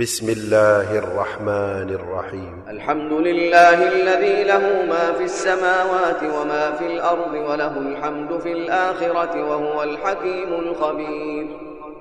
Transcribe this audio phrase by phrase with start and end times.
[0.00, 2.64] بسم الله الرحمن الرحيم.
[2.70, 9.82] الحمد لله الذي له ما في السماوات وما في الأرض وله الحمد في الآخرة وهو
[9.82, 11.46] الحكيم الخبير.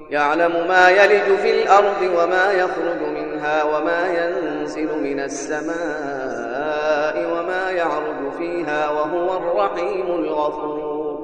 [0.10, 8.90] يعلم ما يلج في الأرض وما يخرج منها وما ينزل من السماء وما يعرج فيها
[8.90, 11.18] وهو الرحيم الغفور.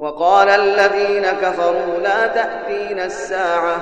[0.00, 3.76] وقال الذين كفروا لا تأتين الساعة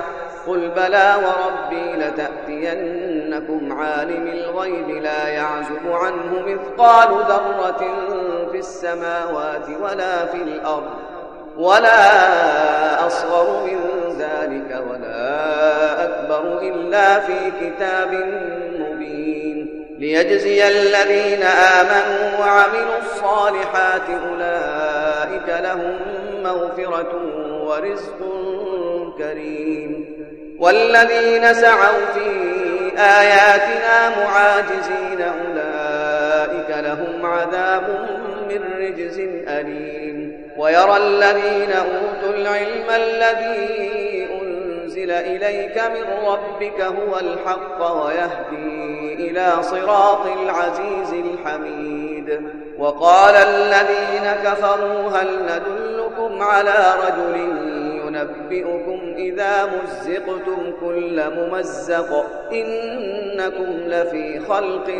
[0.49, 7.85] قل بلى وربي لتأتينكم عالم الغيب لا يعزب عنه مثقال ذرة
[8.51, 10.89] في السماوات ولا في الأرض
[11.57, 13.79] ولا أصغر من
[14.19, 18.11] ذلك ولا أكبر إلا في كتاب
[18.79, 25.95] مبين ليجزي الذين آمنوا وعملوا الصالحات أولئك لهم
[26.43, 27.11] مغفرة
[27.63, 28.19] ورزق
[29.17, 30.18] كريم
[30.59, 32.29] والذين سعوا في
[32.97, 38.07] آياتنا معاجزين أولئك لهم عذاب
[38.49, 40.39] من رجز أليم.
[40.57, 51.13] ويرى الذين أوتوا العلم الذي أنزل إليك من ربك هو الحق ويهدي إلى صراط العزيز
[51.13, 52.41] الحميد.
[52.77, 57.35] وقال الذين كفروا هل ندلكم على رجل
[58.09, 64.91] ينبئكم إذا مزقتم كل ممزق إنكم لفي خلق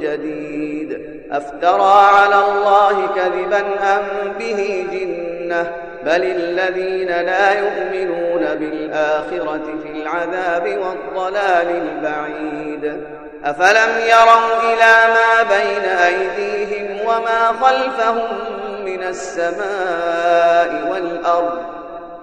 [0.00, 1.00] جديد
[1.30, 5.72] أفترى على الله كذبا أم به جنة
[6.04, 13.00] بل الذين لا يؤمنون بالآخرة في العذاب والضلال البعيد
[13.44, 18.38] أفلم يروا إلى ما بين أيديهم وما خلفهم
[18.84, 21.83] من السماء والأرض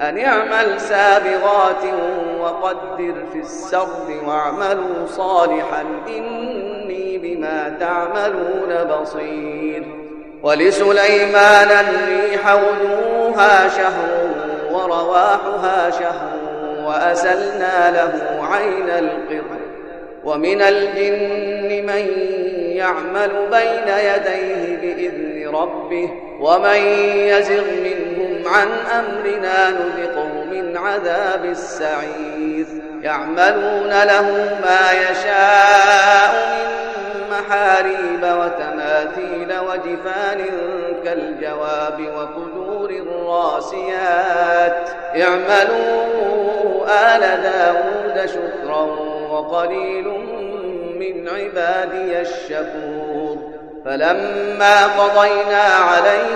[0.00, 1.84] أن اعمل سابغات
[2.40, 9.86] وقدر في السرد واعملوا صالحا إني بما تعملون بصير
[10.42, 14.30] ولسليمان الريح غدوها شهر
[14.72, 16.30] ورواحها شهر
[16.86, 19.60] وأسلنا له عين القطر
[20.24, 22.06] ومن الجن من
[22.76, 26.76] يعمل بين يديه بإذن ربه ومن
[27.16, 27.99] يزغ منهم
[28.50, 28.68] عن
[28.98, 32.66] أمرنا نذقه من عذاب السعير.
[33.02, 34.26] يعملون له
[34.62, 40.40] ما يشاء من محاريب وتماثيل وجفان
[41.04, 44.88] كالجواب وقدور الراسيات.
[45.16, 46.00] اعملوا
[46.86, 48.82] آل داود شكرا
[49.30, 50.08] وقليل
[51.00, 53.36] من عبادي الشكور.
[53.84, 56.29] فلما قضينا عليه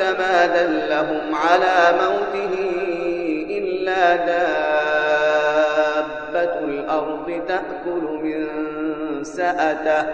[0.00, 2.54] الموت ما دلهم على موته
[3.50, 4.98] إلا دابة
[6.64, 8.46] الأرض تأكل من
[9.24, 10.06] سأته.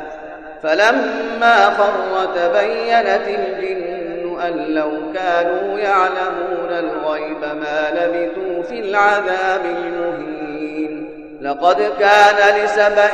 [0.62, 11.08] فلما خر تبينت الجن أن لو كانوا يعلمون الغيب ما لبثوا في العذاب المهين.
[11.40, 13.10] لقد كان لسبأ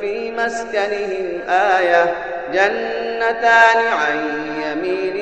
[0.00, 2.14] في مسكنهم آية
[2.52, 4.18] جنتان عن
[4.62, 5.21] يمين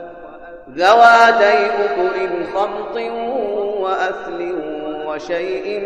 [0.75, 2.97] ذواتي أكل خمط
[3.81, 4.55] وأثل
[5.05, 5.79] وشيء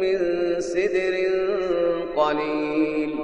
[0.00, 0.18] من
[0.60, 1.14] سدر
[2.16, 3.16] قليل.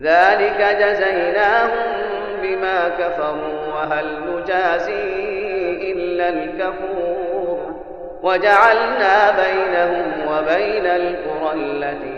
[0.00, 1.98] ذلك جزيناهم
[2.42, 5.02] بما كفروا وهل نجازي
[5.92, 7.18] إلا الكفور.
[8.22, 12.17] وجعلنا بينهم وبين القرى التي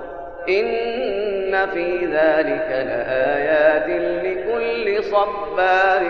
[0.49, 3.87] إن في ذلك لآيات
[4.25, 6.03] لكل صبار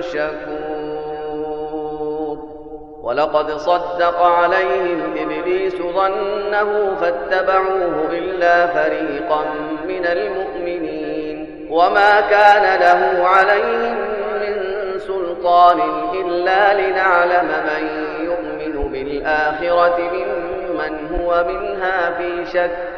[0.00, 0.88] شكور.
[3.02, 9.44] ولقد صدق عليهم إبليس ظنه فاتبعوه إلا فريقا
[9.88, 11.68] من المؤمنين.
[11.70, 13.98] وما كان له عليهم
[14.40, 14.54] من
[14.98, 15.80] سلطان
[16.14, 17.84] إلا لنعلم من
[18.24, 22.97] يؤمن بالآخرة ممن هو منها في شك.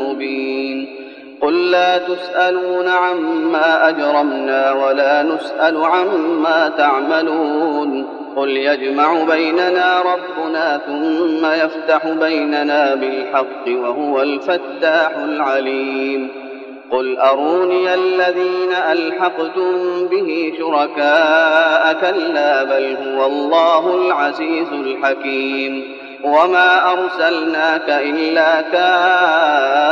[1.41, 12.07] قل لا تسألون عما أجرمنا ولا نسأل عما تعملون قل يجمع بيننا ربنا ثم يفتح
[12.07, 16.29] بيننا بالحق وهو الفتاح العليم
[16.91, 25.83] قل أروني الذين ألحقتم به شركاء كلا بل هو الله العزيز الحكيم
[26.23, 29.91] وما أرسلناك إلا كافة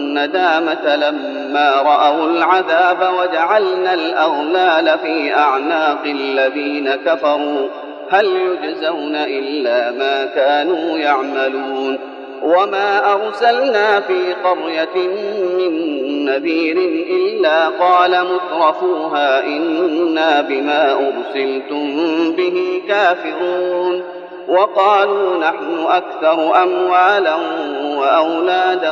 [0.17, 7.67] الندامة لما رأوا العذاب وجعلنا الأغلال في أعناق الذين كفروا.
[8.09, 11.99] هل يجزون إلا ما كانوا يعملون.
[12.43, 15.07] وما أرسلنا في قرية
[15.57, 16.77] من نذير
[17.09, 21.95] إلا قال مترفوها إنا بما أرسلتم
[22.31, 24.03] به كافرون.
[24.47, 27.35] وقالوا نحن أكثر أموالا
[27.97, 28.91] وأولادا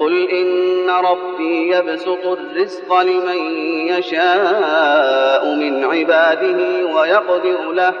[0.00, 3.56] قل إن ربي يبسط الرزق لمن
[3.88, 7.92] يشاء من عباده ويقدر له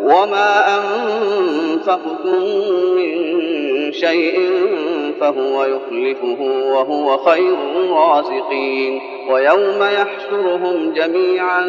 [0.00, 2.42] وما أنفقتم
[2.96, 4.50] من شيء
[5.20, 6.40] فهو يخلفه
[6.74, 11.62] وهو خير الرازقين ويوم يحشرهم جميعا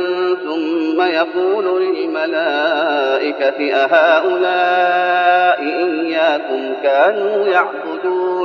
[0.44, 8.45] ثم يقول للملائكة أهؤلاء إياكم كانوا يعبدون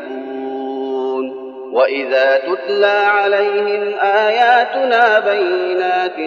[1.71, 6.17] وإذا تتلى عليهم آياتنا بينات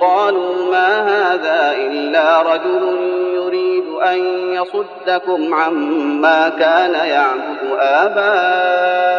[0.00, 2.98] قالوا ما هذا إلا رجل
[3.34, 4.18] يريد أن
[4.54, 9.12] يصدكم عما كان يعبد آباؤكم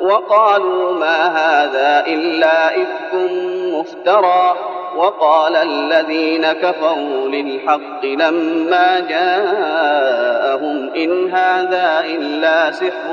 [0.00, 3.14] وقالوا ما هذا إلا إفك
[3.72, 4.56] مفترى
[4.96, 13.12] وقال الذين كفروا للحق لما جاءهم إن هذا إلا سحر